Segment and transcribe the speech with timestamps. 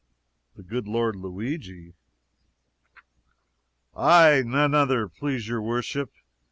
[0.55, 1.93] "The good Lord Luigi?"
[3.95, 6.11] "Aye, none other, please your worship.